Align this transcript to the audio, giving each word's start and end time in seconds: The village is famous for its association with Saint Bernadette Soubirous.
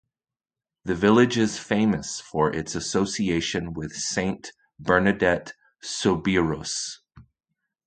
The 0.83 0.95
village 0.95 1.37
is 1.37 1.59
famous 1.59 2.19
for 2.19 2.51
its 2.51 2.73
association 2.73 3.73
with 3.73 3.93
Saint 3.93 4.51
Bernadette 4.79 5.53
Soubirous. 5.83 7.01